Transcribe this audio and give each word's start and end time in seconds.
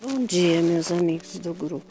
Bom 0.00 0.24
dia, 0.24 0.62
meus 0.62 0.92
amigos 0.92 1.40
do 1.40 1.52
grupo. 1.52 1.84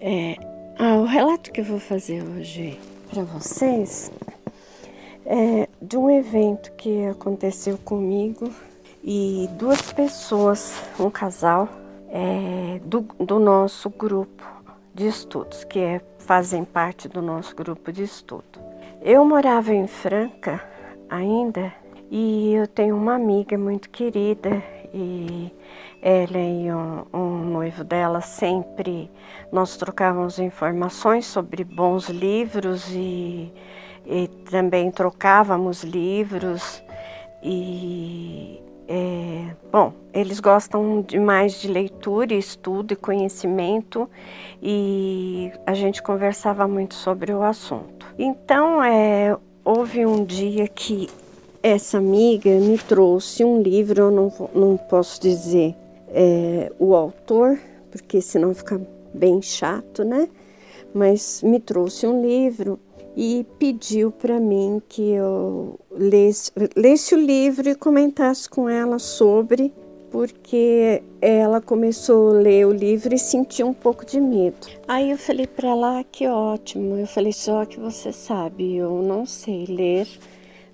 É, 0.00 0.36
ah, 0.76 0.96
o 0.96 1.04
relato 1.04 1.52
que 1.52 1.60
eu 1.60 1.64
vou 1.64 1.78
fazer 1.78 2.20
hoje 2.20 2.80
para 3.08 3.22
vocês 3.22 4.10
é 5.24 5.68
de 5.80 5.96
um 5.96 6.10
evento 6.10 6.72
que 6.72 7.06
aconteceu 7.06 7.78
comigo 7.78 8.52
e 9.04 9.48
duas 9.52 9.92
pessoas, 9.92 10.82
um 10.98 11.08
casal, 11.08 11.68
é, 12.08 12.80
do, 12.84 13.02
do 13.20 13.38
nosso 13.38 13.88
grupo 13.88 14.42
de 14.92 15.06
estudos, 15.06 15.62
que 15.62 15.78
é, 15.78 16.00
fazem 16.18 16.64
parte 16.64 17.06
do 17.06 17.22
nosso 17.22 17.54
grupo 17.54 17.92
de 17.92 18.02
estudo. 18.02 18.58
Eu 19.00 19.24
morava 19.24 19.72
em 19.72 19.86
Franca 19.86 20.60
ainda 21.08 21.72
e 22.10 22.52
eu 22.52 22.66
tenho 22.66 22.96
uma 22.96 23.14
amiga 23.14 23.56
muito 23.56 23.88
querida 23.90 24.60
e 24.92 25.52
ela 26.02 26.38
e 26.38 26.72
um, 26.72 27.04
um, 27.12 27.44
noivo 27.44 27.84
dela 27.84 28.20
sempre 28.20 29.10
nós 29.52 29.76
trocávamos 29.76 30.38
informações 30.38 31.26
sobre 31.26 31.62
bons 31.64 32.08
livros 32.08 32.88
e, 32.90 33.52
e 34.06 34.28
também 34.50 34.90
trocávamos 34.90 35.82
livros 35.82 36.82
e 37.42 38.60
é, 38.88 39.54
bom 39.70 39.92
eles 40.12 40.40
gostam 40.40 41.02
demais 41.02 41.60
de 41.60 41.68
leitura, 41.68 42.34
estudo 42.34 42.92
e 42.94 42.96
conhecimento 42.96 44.10
e 44.60 45.52
a 45.66 45.74
gente 45.74 46.02
conversava 46.02 46.66
muito 46.66 46.94
sobre 46.94 47.32
o 47.32 47.42
assunto. 47.42 48.06
Então 48.18 48.82
é, 48.82 49.36
houve 49.64 50.04
um 50.04 50.24
dia 50.24 50.66
que 50.66 51.08
essa 51.62 51.98
amiga 51.98 52.50
me 52.58 52.78
trouxe 52.78 53.44
um 53.44 53.60
livro, 53.60 54.02
eu 54.02 54.10
não, 54.10 54.32
não 54.54 54.76
posso 54.76 55.20
dizer 55.20 55.74
é, 56.08 56.72
o 56.78 56.94
autor, 56.94 57.58
porque 57.90 58.20
senão 58.20 58.54
fica 58.54 58.80
bem 59.12 59.42
chato, 59.42 60.04
né? 60.04 60.28
Mas 60.94 61.42
me 61.42 61.60
trouxe 61.60 62.06
um 62.06 62.22
livro 62.22 62.78
e 63.16 63.44
pediu 63.58 64.10
para 64.10 64.40
mim 64.40 64.80
que 64.88 65.02
eu 65.10 65.78
lesse, 65.90 66.50
lesse 66.76 67.14
o 67.14 67.18
livro 67.18 67.68
e 67.68 67.74
comentasse 67.74 68.48
com 68.48 68.68
ela 68.68 68.98
sobre, 68.98 69.72
porque 70.10 71.02
ela 71.20 71.60
começou 71.60 72.30
a 72.30 72.40
ler 72.40 72.66
o 72.66 72.72
livro 72.72 73.14
e 73.14 73.18
sentiu 73.18 73.68
um 73.68 73.74
pouco 73.74 74.04
de 74.04 74.20
medo. 74.20 74.66
Aí 74.88 75.10
eu 75.10 75.18
falei 75.18 75.46
para 75.46 75.68
ela 75.68 76.00
ah, 76.00 76.04
que 76.04 76.26
ótimo. 76.26 76.96
Eu 76.96 77.06
falei 77.06 77.32
só 77.32 77.64
que 77.64 77.78
você 77.78 78.12
sabe, 78.12 78.76
eu 78.76 79.02
não 79.02 79.24
sei 79.26 79.66
ler 79.66 80.08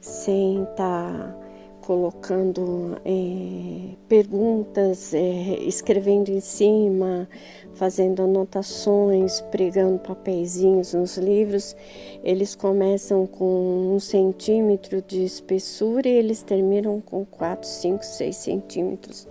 sem 0.07 0.63
estar 0.63 1.13
tá 1.13 1.37
colocando 1.81 2.97
é, 3.05 3.97
perguntas, 4.09 5.13
é, 5.13 5.59
escrevendo 5.65 6.29
em 6.29 6.39
cima, 6.39 7.29
fazendo 7.75 8.23
anotações, 8.23 9.41
pregando 9.51 9.99
papeizinhos 9.99 10.95
nos 10.95 11.17
livros. 11.17 11.77
Eles 12.23 12.55
começam 12.55 13.27
com 13.27 13.95
um 13.95 13.99
centímetro 13.99 15.03
de 15.03 15.25
espessura 15.25 16.09
e 16.09 16.13
eles 16.13 16.41
terminam 16.41 17.01
com 17.01 17.25
4, 17.25 17.69
5, 17.69 18.05
6 18.05 18.37
centímetros 18.37 19.29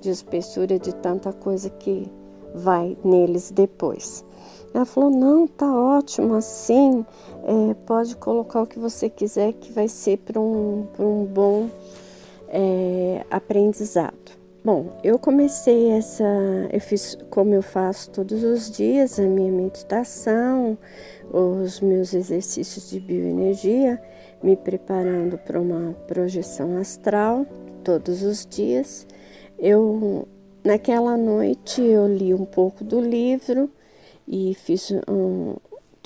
de 0.00 0.10
espessura 0.10 0.78
de 0.78 0.94
tanta 0.94 1.32
coisa 1.32 1.70
que 1.70 2.06
vai 2.54 2.96
neles 3.02 3.50
depois. 3.50 4.24
Ela 4.74 4.84
falou: 4.84 5.10
não, 5.10 5.46
tá 5.46 5.66
ótimo 5.66 6.34
assim, 6.34 7.04
é, 7.48 7.74
pode 7.86 8.14
colocar 8.16 8.60
o 8.60 8.66
que 8.66 8.78
você 8.78 9.08
quiser, 9.08 9.54
que 9.54 9.72
vai 9.72 9.88
ser 9.88 10.18
para 10.18 10.38
um, 10.38 10.86
um 10.98 11.24
bom 11.24 11.70
é, 12.48 13.24
aprendizado. 13.30 14.36
Bom, 14.62 14.98
eu 15.02 15.18
comecei 15.18 15.92
essa, 15.92 16.24
eu 16.70 16.80
fiz 16.80 17.16
como 17.30 17.54
eu 17.54 17.62
faço 17.62 18.10
todos 18.10 18.44
os 18.44 18.70
dias, 18.70 19.18
a 19.18 19.22
minha 19.22 19.50
meditação, 19.50 20.76
os 21.32 21.80
meus 21.80 22.12
exercícios 22.12 22.90
de 22.90 23.00
bioenergia, 23.00 24.02
me 24.42 24.54
preparando 24.54 25.38
para 25.38 25.58
uma 25.58 25.94
projeção 26.06 26.76
astral 26.76 27.46
todos 27.82 28.22
os 28.22 28.44
dias. 28.44 29.06
Eu 29.58 30.28
naquela 30.62 31.16
noite 31.16 31.80
eu 31.80 32.06
li 32.06 32.34
um 32.34 32.44
pouco 32.44 32.84
do 32.84 33.00
livro 33.00 33.70
e 34.26 34.52
fiz 34.54 34.92
um, 35.08 35.54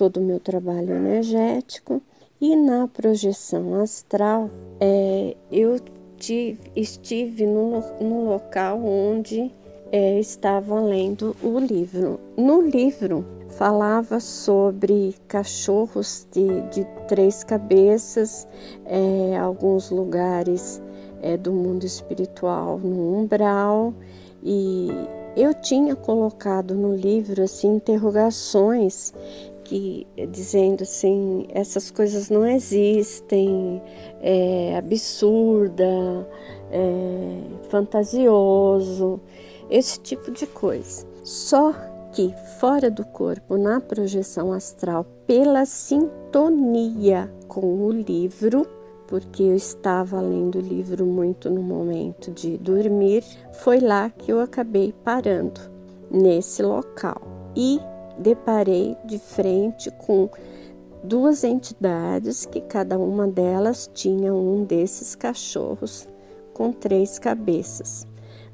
todo 0.03 0.17
o 0.17 0.25
meu 0.25 0.41
trabalho 0.41 0.97
energético. 0.97 2.03
E 2.41 2.57
na 2.57 2.89
projeção 2.89 3.81
astral, 3.81 4.51
é, 4.81 5.37
eu 5.49 5.79
tive, 6.17 6.59
estive 6.75 7.47
no, 7.47 7.81
no 8.01 8.25
local 8.25 8.85
onde 8.85 9.53
é, 9.93 10.19
estava 10.19 10.81
lendo 10.81 11.37
o 11.41 11.57
livro. 11.61 12.19
No 12.37 12.61
livro 12.61 13.25
falava 13.51 14.19
sobre 14.19 15.15
cachorros 15.29 16.27
de, 16.33 16.63
de 16.63 16.85
três 17.07 17.45
cabeças, 17.45 18.49
é, 18.85 19.39
alguns 19.39 19.89
lugares 19.89 20.83
é, 21.23 21.37
do 21.37 21.53
mundo 21.53 21.85
espiritual 21.85 22.77
no 22.77 23.21
umbral 23.21 23.95
e 24.43 24.89
eu 25.37 25.55
tinha 25.55 25.97
colocado 25.97 26.75
no 26.75 26.95
livro 26.95 27.43
assim 27.43 27.77
interrogações 27.77 29.15
que 29.73 30.07
dizendo 30.29 30.83
assim 30.83 31.47
essas 31.49 31.91
coisas 31.91 32.29
não 32.29 32.45
existem, 32.47 33.81
é 34.21 34.77
absurda, 34.77 36.29
é 36.71 37.39
fantasioso, 37.71 39.19
esse 39.71 39.99
tipo 40.01 40.31
de 40.31 40.47
coisa. 40.47 41.07
Só 41.25 41.73
que 42.13 42.35
fora 42.61 42.91
do 42.91 43.03
corpo, 43.07 43.57
na 43.57 43.81
projeção 43.81 44.53
astral, 44.53 45.07
pela 45.27 45.65
sintonia 45.65 47.33
com 47.49 47.87
o 47.87 47.91
livro, 47.91 48.67
porque 49.09 49.43
eu 49.43 49.57
estava 49.57 50.21
lendo 50.21 50.57
o 50.57 50.61
livro 50.61 51.07
muito 51.07 51.49
no 51.49 51.63
momento 51.63 52.31
de 52.31 52.59
dormir, 52.59 53.25
foi 53.53 53.81
lá 53.81 54.11
que 54.11 54.31
eu 54.31 54.41
acabei 54.41 54.93
parando 55.03 55.63
nesse 56.11 56.63
local 56.63 57.23
e 57.57 57.81
deparei 58.19 58.97
de 59.05 59.19
frente 59.19 59.91
com 59.91 60.29
duas 61.03 61.43
entidades 61.45 62.47
que 62.47 62.61
cada 62.61 62.99
uma 62.99 63.27
delas 63.27 63.91
tinha 63.93 64.33
um 64.33 64.65
desses 64.65 65.15
cachorros 65.15 66.07
com 66.55 66.73
três 66.73 67.19
cabeças. 67.19 68.07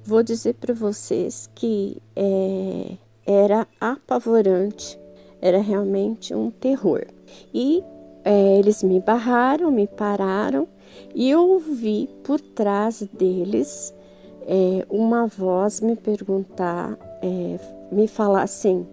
Vou 0.05 0.23
dizer 0.23 0.55
para 0.55 0.73
vocês 0.73 1.51
que 1.55 2.01
é, 2.17 2.93
era 3.27 3.67
apavorante, 3.81 4.99
era 5.41 5.59
realmente 5.59 6.35
um 6.35 6.51
terror. 6.51 7.05
E 7.53 7.85
é, 8.25 8.59
eles 8.59 8.83
me 8.83 9.01
barraram, 9.01 9.71
me 9.71 9.87
pararam 9.87 10.67
e 11.15 11.31
eu 11.31 11.49
ouvi 11.49 12.09
por 12.25 12.41
trás 12.41 13.07
deles 13.13 13.95
é, 14.47 14.87
uma 14.89 15.27
voz 15.27 15.81
me 15.81 15.95
perguntar, 15.95 16.97
é, 17.23 17.59
me 17.93 18.09
falar 18.09 18.43
assim: 18.43 18.87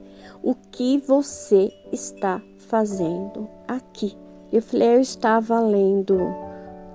o 0.44 0.54
que 0.54 0.98
você 1.00 1.72
está 1.92 2.42
fazendo 2.68 3.48
aqui? 3.68 4.18
Eu 4.52 4.62
falei: 4.62 4.96
eu 4.96 5.02
estava 5.02 5.60
lendo 5.60 6.18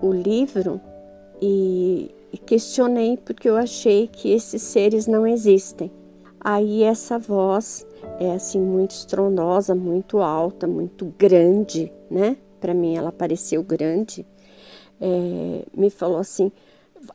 o 0.02 0.12
livro 0.12 0.80
e, 1.40 2.14
questionei 2.46 3.16
porque 3.16 3.48
eu 3.48 3.56
achei 3.56 4.08
que 4.08 4.32
esses 4.32 4.62
seres 4.62 5.06
não 5.06 5.26
existem. 5.26 5.90
Aí 6.40 6.82
essa 6.82 7.18
voz 7.18 7.86
é 8.18 8.32
assim 8.32 8.60
muito 8.60 8.92
estrondosa, 8.92 9.74
muito 9.74 10.18
alta, 10.18 10.66
muito 10.66 11.12
grande, 11.18 11.92
né? 12.10 12.36
Para 12.60 12.72
mim 12.72 12.96
ela 12.96 13.12
pareceu 13.12 13.62
grande. 13.62 14.26
É, 15.00 15.64
me 15.76 15.90
falou 15.90 16.18
assim: 16.18 16.50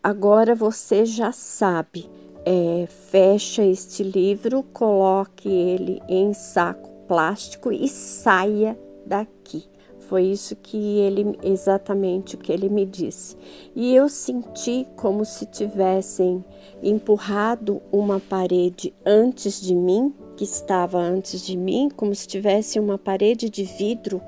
agora 0.04 0.54
você 0.54 1.06
já 1.06 1.32
sabe. 1.32 2.10
É, 2.48 2.86
fecha 2.88 3.66
este 3.66 4.04
livro, 4.04 4.62
coloque 4.72 5.50
ele 5.50 6.00
em 6.08 6.32
saco 6.32 6.92
plástico 7.08 7.72
e 7.72 7.88
saia 7.88 8.78
daqui. 9.06 9.64
Foi 10.02 10.24
isso 10.24 10.56
que 10.56 10.78
ele, 11.00 11.36
exatamente 11.42 12.36
o 12.36 12.38
que 12.38 12.52
ele 12.52 12.70
me 12.70 12.86
disse. 12.86 13.36
E 13.76 13.96
eu 13.96 14.08
senti 14.08 14.86
como 14.96 15.26
se 15.26 15.48
tivessem 15.48 16.46
empurrado 16.84 17.82
uma 17.92 18.20
parede 18.20 18.94
antes 19.04 19.60
de 19.60 19.74
mim, 19.74 20.14
que 20.38 20.44
estava 20.44 21.00
antes 21.00 21.44
de 21.44 21.58
mim, 21.58 21.90
como 21.96 22.14
se 22.14 22.28
tivesse 22.28 22.80
uma 22.80 23.00
parede 23.00 23.50
de 23.50 23.64
vidro 23.64 24.22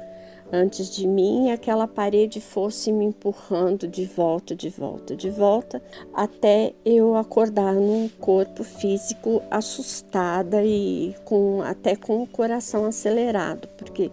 antes 0.51 0.89
de 0.89 1.07
mim 1.07 1.47
e 1.47 1.51
aquela 1.51 1.88
parede 1.88 2.39
fosse 2.39 2.91
me 2.91 3.05
empurrando 3.05 3.88
de 3.88 4.05
volta, 4.05 4.55
de 4.55 4.69
volta, 4.69 5.15
de 5.15 5.29
volta, 5.29 5.81
até 6.13 6.73
eu 6.85 7.15
acordar 7.15 7.73
num 7.73 8.09
corpo 8.19 8.63
físico 8.63 9.41
assustada 9.51 10.63
e 10.63 11.15
com 11.25 11.61
até 11.61 11.95
com 11.95 12.21
o 12.23 12.27
coração 12.27 12.85
acelerado, 12.85 13.67
porque 13.77 14.11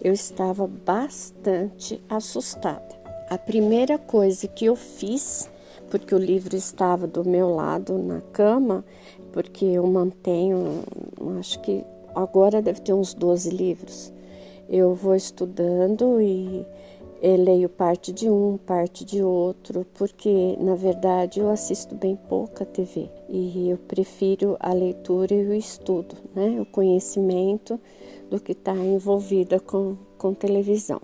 eu 0.00 0.12
estava 0.12 0.66
bastante 0.66 2.00
assustada. 2.08 3.00
A 3.28 3.38
primeira 3.38 3.98
coisa 3.98 4.46
que 4.46 4.66
eu 4.66 4.76
fiz, 4.76 5.50
porque 5.90 6.14
o 6.14 6.18
livro 6.18 6.56
estava 6.56 7.06
do 7.06 7.24
meu 7.24 7.54
lado 7.54 7.96
na 7.98 8.20
cama, 8.20 8.84
porque 9.32 9.64
eu 9.64 9.86
mantenho, 9.86 10.82
acho 11.38 11.60
que 11.60 11.84
agora 12.14 12.60
deve 12.60 12.80
ter 12.80 12.92
uns 12.92 13.14
12 13.14 13.50
livros. 13.50 14.12
Eu 14.68 14.94
vou 14.94 15.14
estudando 15.14 16.20
e 16.20 16.64
leio 17.22 17.68
parte 17.68 18.12
de 18.12 18.28
um, 18.28 18.56
parte 18.56 19.04
de 19.04 19.22
outro, 19.22 19.86
porque 19.94 20.56
na 20.58 20.74
verdade 20.74 21.38
eu 21.38 21.50
assisto 21.50 21.94
bem 21.94 22.16
pouca 22.16 22.64
TV 22.64 23.08
e 23.28 23.68
eu 23.70 23.78
prefiro 23.78 24.56
a 24.58 24.72
leitura 24.72 25.32
e 25.32 25.46
o 25.46 25.54
estudo, 25.54 26.16
né? 26.34 26.60
o 26.60 26.66
conhecimento 26.66 27.78
do 28.28 28.40
que 28.40 28.52
está 28.52 28.74
envolvida 28.74 29.60
com, 29.60 29.96
com 30.18 30.34
televisão. 30.34 31.00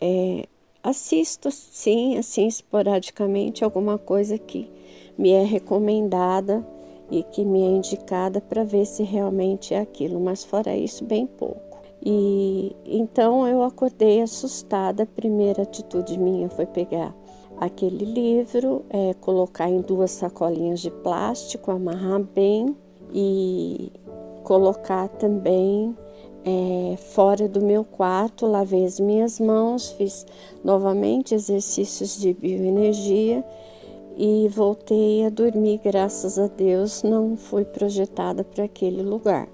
É, 0.00 0.46
assisto 0.82 1.50
sim, 1.50 2.16
assim 2.16 2.46
esporadicamente, 2.46 3.62
alguma 3.62 3.98
coisa 3.98 4.38
que 4.38 4.70
me 5.18 5.32
é 5.32 5.42
recomendada 5.42 6.66
e 7.10 7.22
que 7.22 7.44
me 7.44 7.62
é 7.62 7.66
indicada 7.66 8.40
para 8.40 8.64
ver 8.64 8.86
se 8.86 9.02
realmente 9.02 9.74
é 9.74 9.80
aquilo, 9.80 10.18
mas 10.20 10.44
fora 10.44 10.74
isso, 10.76 11.04
bem 11.04 11.26
pouco. 11.26 11.67
E 12.04 12.74
então 12.86 13.46
eu 13.46 13.62
acordei 13.62 14.22
assustada. 14.22 15.02
A 15.02 15.06
primeira 15.06 15.62
atitude 15.62 16.18
minha 16.18 16.48
foi 16.48 16.66
pegar 16.66 17.14
aquele 17.60 18.04
livro, 18.04 18.84
é, 18.88 19.14
colocar 19.14 19.68
em 19.68 19.80
duas 19.80 20.12
sacolinhas 20.12 20.80
de 20.80 20.90
plástico, 20.90 21.70
amarrar 21.70 22.20
bem 22.20 22.76
e 23.12 23.92
colocar 24.44 25.08
também 25.08 25.96
é, 26.44 26.96
fora 26.96 27.48
do 27.48 27.60
meu 27.60 27.84
quarto. 27.84 28.46
Lavei 28.46 28.84
as 28.84 29.00
minhas 29.00 29.40
mãos, 29.40 29.90
fiz 29.92 30.24
novamente 30.64 31.34
exercícios 31.34 32.18
de 32.18 32.32
bioenergia 32.32 33.44
e 34.16 34.48
voltei 34.48 35.26
a 35.26 35.30
dormir. 35.30 35.80
Graças 35.82 36.38
a 36.38 36.46
Deus, 36.46 37.02
não 37.02 37.36
fui 37.36 37.64
projetada 37.64 38.44
para 38.44 38.64
aquele 38.64 39.02
lugar. 39.02 39.48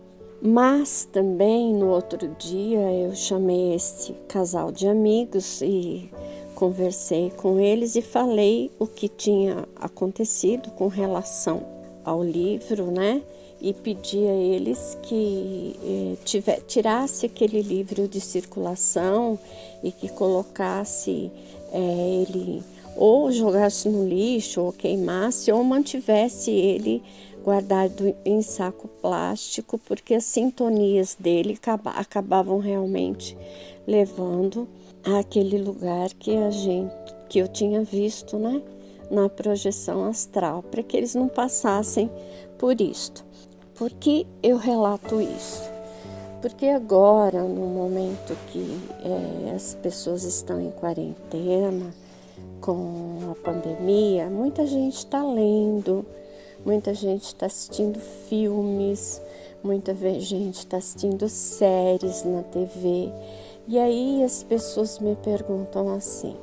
Mas 0.47 1.09
também 1.11 1.73
no 1.73 1.89
outro 1.89 2.29
dia 2.39 2.93
eu 2.93 3.15
chamei 3.17 3.75
esse 3.75 4.13
casal 4.29 4.71
de 4.71 4.87
amigos 4.87 5.63
e 5.63 6.11
conversei 6.55 7.31
com 7.31 7.59
eles 7.59 7.97
e 7.97 8.03
falei 8.03 8.71
o 8.79 8.87
que 8.87 9.09
tinha 9.09 9.67
acontecido 9.75 10.71
com 10.73 10.87
relação 10.87 11.63
ao 12.05 12.23
livro, 12.23 12.91
né? 12.91 13.23
E 13.59 13.73
pedi 13.73 14.19
a 14.19 14.35
eles 14.35 14.99
que 15.05 15.77
eh, 15.83 16.17
tiver, 16.27 16.61
tirasse 16.67 17.25
aquele 17.25 17.63
livro 17.63 18.07
de 18.07 18.21
circulação 18.21 19.39
e 19.83 19.91
que 19.91 20.11
colocasse 20.11 21.31
eh, 21.73 22.27
ele 22.29 22.63
ou 22.97 23.33
jogasse 23.33 23.89
no 23.89 24.07
lixo 24.07 24.61
ou 24.61 24.73
queimasse 24.73 25.51
ou 25.51 25.65
mantivesse 25.65 26.51
ele 26.51 27.03
guardado 27.45 28.17
em 28.25 28.41
saco 28.41 28.89
plástico, 28.89 29.79
porque 29.79 30.15
as 30.15 30.25
sintonias 30.25 31.15
dele 31.21 31.59
acabavam 31.95 32.59
realmente 32.59 33.37
levando 33.87 34.67
àquele 35.05 35.59
lugar 35.59 36.09
que 36.15 36.35
a 36.35 36.51
gente 36.51 37.05
que 37.29 37.39
eu 37.39 37.49
tinha 37.49 37.83
visto, 37.83 38.39
né, 38.39 38.63
na 39.11 39.29
projeção 39.29 40.05
astral, 40.05 40.63
para 40.63 40.83
que 40.83 40.97
eles 40.97 41.15
não 41.15 41.29
passassem 41.29 42.11
por 42.59 42.81
isto. 42.81 43.25
Por 43.75 43.91
que 43.91 44.27
eu 44.43 44.57
relato 44.57 45.21
isso? 45.21 45.63
Porque 46.41 46.67
agora, 46.67 47.43
no 47.43 47.67
momento 47.67 48.37
que 48.53 48.79
é, 49.03 49.51
as 49.51 49.75
pessoas 49.75 50.23
estão 50.25 50.61
em 50.61 50.71
quarentena 50.71 51.93
com 52.61 53.33
a 53.33 53.35
pandemia, 53.35 54.31
muita 54.31 54.67
gente 54.67 54.99
está 54.99 55.25
lendo, 55.25 56.07
Muita 56.65 56.95
gente 56.95 57.25
está 57.25 57.45
assistindo 57.45 58.01
filmes, 58.01 59.21
muita 59.63 59.95
gente 60.19 60.61
está 60.61 60.79
assistindo 60.79 61.29
séries 61.29 62.25
na 62.25 62.43
TV. 62.43 63.13
E 63.69 63.79
aí 63.79 64.25
as 64.25 64.43
pessoas 64.43 64.99
me 64.99 65.15
perguntam 65.17 65.95
assim: 65.95 66.35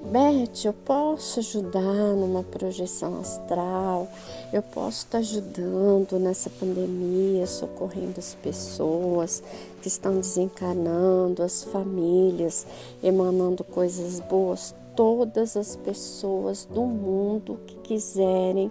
Beth, 0.00 0.64
eu 0.64 0.72
posso 0.72 1.40
ajudar 1.40 2.14
numa 2.14 2.44
projeção 2.44 3.18
astral? 3.18 4.06
Eu 4.52 4.62
posso 4.62 5.06
estar 5.06 5.18
ajudando 5.18 6.20
nessa 6.20 6.48
pandemia, 6.50 7.44
socorrendo 7.44 8.20
as 8.20 8.34
pessoas 8.34 9.42
que 9.82 9.88
estão 9.88 10.20
desencarnando, 10.20 11.42
as 11.42 11.64
famílias, 11.64 12.64
emanando 13.02 13.64
coisas 13.64 14.20
boas? 14.20 14.72
Todas 14.98 15.56
as 15.56 15.76
pessoas 15.76 16.64
do 16.64 16.82
mundo 16.82 17.60
que 17.68 17.76
quiserem 17.76 18.68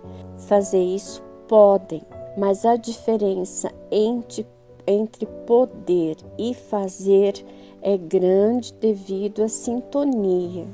fazer 0.49 0.83
isso 0.83 1.23
podem, 1.47 2.01
mas 2.37 2.65
a 2.65 2.75
diferença 2.75 3.71
entre, 3.89 4.45
entre 4.85 5.25
poder 5.45 6.17
e 6.37 6.53
fazer 6.53 7.33
é 7.81 7.95
grande 7.95 8.73
devido 8.73 9.41
à 9.41 9.47
sintonia. 9.47 10.67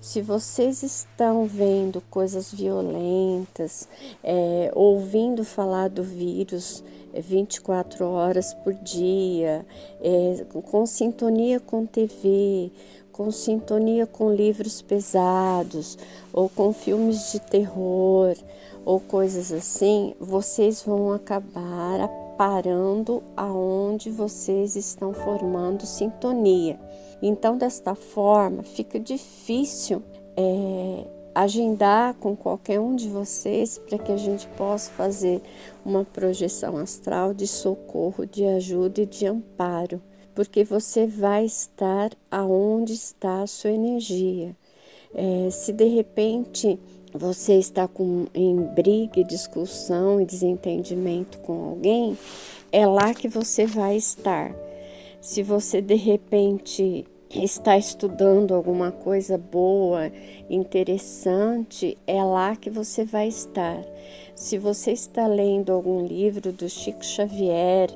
Se 0.00 0.22
vocês 0.22 0.84
estão 0.84 1.46
vendo 1.46 2.00
coisas 2.08 2.54
violentas, 2.54 3.88
é, 4.22 4.70
ouvindo 4.72 5.44
falar 5.44 5.90
do 5.90 6.04
vírus 6.04 6.84
24 7.20 8.06
horas 8.06 8.54
por 8.54 8.74
dia, 8.74 9.66
é, 10.00 10.44
com 10.70 10.86
sintonia 10.86 11.60
com 11.60 11.84
TV, 11.84 12.70
com 13.12 13.30
sintonia 13.30 14.06
com 14.06 14.32
livros 14.32 14.80
pesados 14.80 15.98
ou 16.32 16.48
com 16.48 16.72
filmes 16.72 17.30
de 17.32 17.40
terror 17.40 18.34
ou 18.84 18.98
coisas 18.98 19.52
assim, 19.52 20.14
vocês 20.18 20.82
vão 20.82 21.12
acabar 21.12 22.08
parando 22.36 23.22
aonde 23.36 24.10
vocês 24.10 24.74
estão 24.74 25.12
formando 25.12 25.86
sintonia. 25.86 26.80
Então, 27.20 27.56
desta 27.56 27.94
forma, 27.94 28.64
fica 28.64 28.98
difícil 28.98 30.02
é, 30.36 31.06
agendar 31.34 32.14
com 32.14 32.36
qualquer 32.36 32.78
um 32.80 32.94
de 32.94 33.08
vocês 33.08 33.78
para 33.78 33.98
que 33.98 34.12
a 34.12 34.16
gente 34.16 34.46
possa 34.48 34.90
fazer 34.90 35.40
uma 35.84 36.04
projeção 36.04 36.76
astral 36.76 37.32
de 37.32 37.46
socorro, 37.46 38.26
de 38.26 38.44
ajuda 38.44 39.02
e 39.02 39.06
de 39.06 39.26
amparo 39.26 40.00
porque 40.34 40.64
você 40.64 41.06
vai 41.06 41.44
estar 41.44 42.10
aonde 42.30 42.92
está 42.92 43.42
a 43.42 43.46
sua 43.46 43.70
energia. 43.70 44.56
É, 45.14 45.50
se 45.50 45.72
de 45.72 45.84
repente 45.84 46.78
você 47.12 47.54
está 47.54 47.86
com, 47.86 48.26
em 48.34 48.56
briga, 48.56 49.22
discussão 49.22 50.20
e 50.20 50.24
desentendimento 50.24 51.38
com 51.38 51.64
alguém, 51.64 52.16
é 52.70 52.86
lá 52.86 53.12
que 53.12 53.28
você 53.28 53.66
vai 53.66 53.96
estar. 53.96 54.54
Se 55.20 55.42
você 55.42 55.82
de 55.82 55.94
repente 55.94 57.04
está 57.34 57.76
estudando 57.76 58.54
alguma 58.54 58.90
coisa 58.90 59.38
boa, 59.38 60.10
interessante, 60.50 61.96
é 62.06 62.22
lá 62.22 62.56
que 62.56 62.70
você 62.70 63.04
vai 63.04 63.28
estar. 63.28 63.82
Se 64.34 64.56
você 64.56 64.92
está 64.92 65.26
lendo 65.26 65.70
algum 65.72 66.06
livro 66.06 66.52
do 66.52 66.66
Chico 66.66 67.04
Xavier 67.04 67.90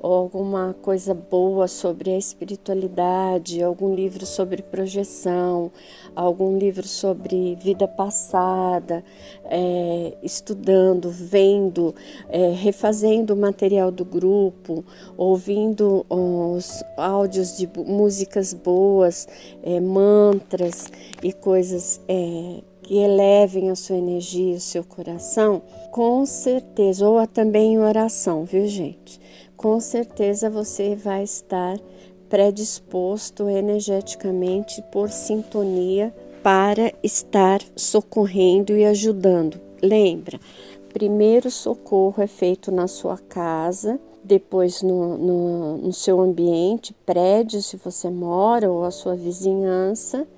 ou 0.00 0.14
alguma 0.14 0.74
coisa 0.80 1.12
boa 1.12 1.68
sobre 1.68 2.10
a 2.10 2.16
espiritualidade, 2.16 3.62
algum 3.62 3.94
livro 3.94 4.24
sobre 4.24 4.62
projeção, 4.62 5.70
algum 6.16 6.56
livro 6.56 6.88
sobre 6.88 7.54
vida 7.56 7.86
passada, 7.86 9.04
é, 9.44 10.16
estudando, 10.22 11.10
vendo, 11.10 11.94
é, 12.30 12.48
refazendo 12.48 13.34
o 13.34 13.36
material 13.36 13.90
do 13.90 14.04
grupo, 14.04 14.82
ouvindo 15.14 16.06
os 16.08 16.82
áudios 16.96 17.58
de 17.58 17.68
músicas 17.76 18.54
boas, 18.54 19.28
é, 19.62 19.78
mantras 19.78 20.90
e 21.22 21.34
coisas 21.34 22.00
é, 22.08 22.62
que 22.92 22.98
elevem 22.98 23.70
a 23.70 23.74
sua 23.74 23.96
energia, 23.96 24.54
o 24.54 24.60
seu 24.60 24.84
coração, 24.84 25.62
com 25.90 26.26
certeza, 26.26 27.08
ou 27.08 27.26
também 27.26 27.72
em 27.72 27.78
oração, 27.78 28.44
viu 28.44 28.66
gente? 28.66 29.18
Com 29.56 29.80
certeza 29.80 30.50
você 30.50 30.94
vai 30.94 31.22
estar 31.22 31.78
predisposto 32.28 33.48
energeticamente 33.48 34.82
por 34.92 35.08
sintonia 35.08 36.14
para 36.42 36.92
estar 37.02 37.62
socorrendo 37.74 38.76
e 38.76 38.84
ajudando. 38.84 39.58
Lembra, 39.82 40.38
primeiro 40.92 41.50
socorro 41.50 42.22
é 42.22 42.26
feito 42.26 42.70
na 42.70 42.86
sua 42.86 43.16
casa, 43.16 43.98
depois 44.22 44.82
no, 44.82 45.16
no, 45.16 45.76
no 45.78 45.92
seu 45.94 46.20
ambiente, 46.20 46.92
prédio, 47.06 47.62
se 47.62 47.78
você 47.78 48.10
mora, 48.10 48.70
ou 48.70 48.84
a 48.84 48.90
sua 48.90 49.16
vizinhança 49.16 50.28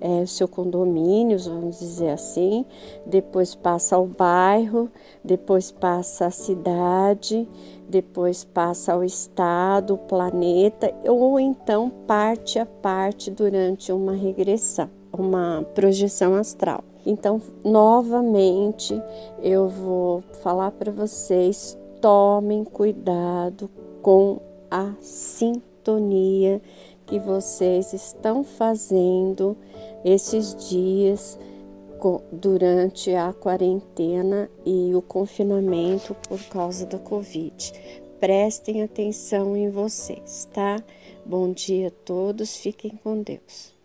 é, 0.00 0.22
o 0.22 0.26
seu 0.26 0.48
condomínio, 0.48 1.38
vamos 1.38 1.78
dizer 1.78 2.10
assim, 2.10 2.64
depois 3.04 3.54
passa 3.54 3.96
ao 3.96 4.06
bairro, 4.06 4.90
depois 5.22 5.70
passa 5.70 6.26
a 6.26 6.30
cidade, 6.30 7.48
depois 7.88 8.44
passa 8.44 8.92
ao 8.92 9.04
estado, 9.04 9.94
o 9.94 9.98
planeta, 9.98 10.92
ou 11.08 11.38
então 11.38 11.90
parte 12.06 12.58
a 12.58 12.66
parte 12.66 13.30
durante 13.30 13.92
uma 13.92 14.12
regressão, 14.12 14.90
uma 15.12 15.64
projeção 15.74 16.34
astral. 16.34 16.82
Então, 17.04 17.40
novamente, 17.64 19.00
eu 19.40 19.68
vou 19.68 20.22
falar 20.42 20.72
para 20.72 20.90
vocês 20.90 21.78
tomem 22.00 22.64
cuidado 22.64 23.70
com 24.02 24.40
a 24.70 24.92
sintonia 25.86 26.60
que 27.06 27.20
vocês 27.20 27.92
estão 27.92 28.42
fazendo 28.42 29.56
esses 30.04 30.68
dias 30.68 31.38
durante 32.30 33.14
a 33.14 33.32
quarentena 33.32 34.50
e 34.64 34.94
o 34.94 35.00
confinamento 35.00 36.14
por 36.28 36.42
causa 36.44 36.86
da 36.86 36.98
Covid. 36.98 37.72
Prestem 38.18 38.82
atenção 38.82 39.56
em 39.56 39.70
vocês, 39.70 40.48
tá? 40.52 40.82
Bom 41.24 41.52
dia 41.52 41.88
a 41.88 42.04
todos, 42.04 42.56
fiquem 42.56 42.98
com 43.02 43.22
Deus. 43.22 43.75